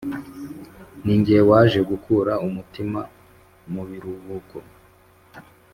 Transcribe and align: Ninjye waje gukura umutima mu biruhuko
Ninjye 1.03 1.37
waje 1.49 1.79
gukura 1.89 2.33
umutima 2.47 3.01
mu 3.73 3.81
biruhuko 3.89 4.57